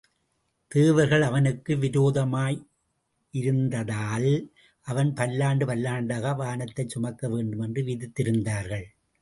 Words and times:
தேவர்கள் 0.67 1.21
அவனுக்கு 1.21 1.75
விரோதமாயிருந்ததால், 1.75 4.47
அவன் 4.81 5.13
பல்லாண்டு 5.13 5.65
பல்லாண்டாக 5.65 6.35
வானத்தைச் 6.35 6.89
சுமக்க 6.89 7.29
வேண்டுமென்று 7.29 7.81
விதித்திருந்தார்கள். 7.81 8.85